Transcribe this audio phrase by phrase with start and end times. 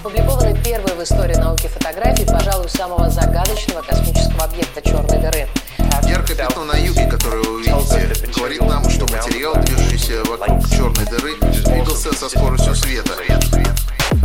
[0.00, 5.46] опубликованы первые в истории науки фотографии, пожалуй, самого загадочного космического объекта черной дыры.
[6.08, 11.36] Яркое пятно на юге, которое вы видите, говорит нам, что материал, движущийся вокруг черной дыры,
[11.64, 13.12] двигался со скоростью света.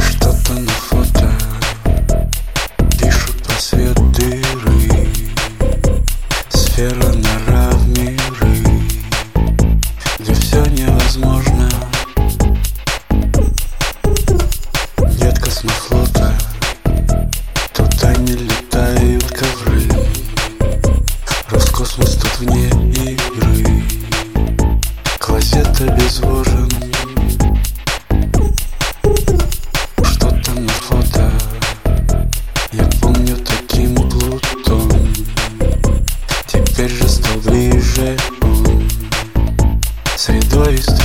[0.09, 1.31] Что-то на фото
[2.99, 5.07] Пишут про свет дыры
[6.49, 7.14] Сфера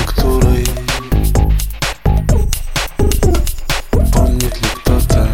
[0.00, 0.66] структурой.
[4.12, 5.28] Помнит ли кто-то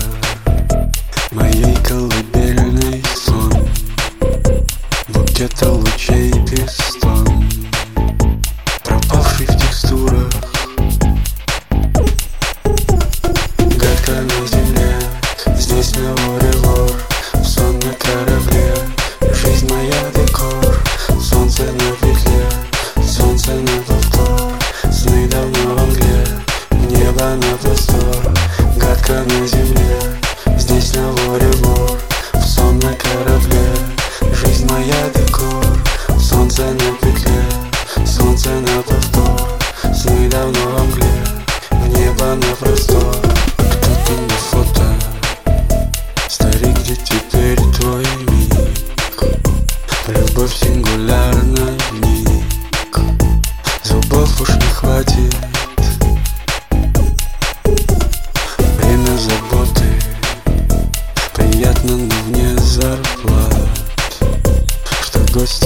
[1.33, 3.53] Моей колыбельный сон?
[5.09, 7.49] Букета лучей пистон
[8.85, 10.31] Пропавший в текстурах.
[13.59, 14.99] Гадко на земле,
[15.57, 16.76] здесь на море вор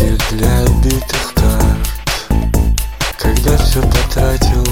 [0.01, 1.89] Гости для битых карт
[3.19, 4.65] Когда все потратил.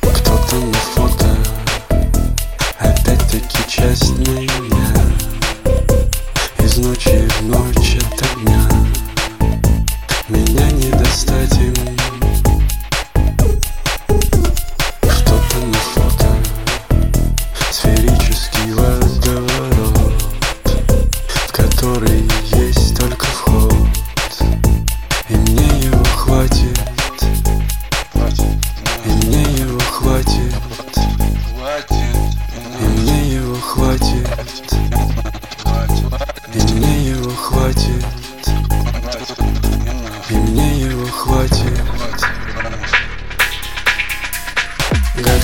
[0.00, 1.36] Кто-то на фото
[2.78, 4.92] Опять-таки часть меня
[6.58, 7.19] Из ночи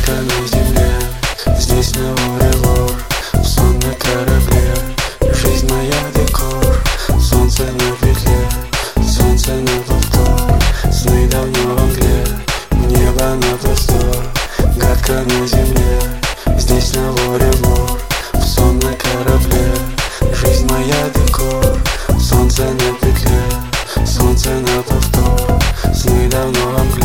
[0.06, 0.90] ногами земле,
[1.58, 2.92] Здесь на море лор
[3.44, 4.74] Сон на корабле.
[5.32, 6.82] Жизнь моя декор
[7.20, 8.48] Солнце на петле
[9.06, 12.24] Солнце на повтор Сны давно во мгле.
[12.72, 14.24] Небо на простор
[14.76, 16.00] Гадко на земле.
[16.58, 18.00] Здесь на море лор
[18.44, 19.72] Сон на корабле.
[20.32, 21.78] Жизнь моя декор
[22.20, 25.60] Солнце на петле Солнце на повтор
[25.94, 26.95] Сны давно во мгле.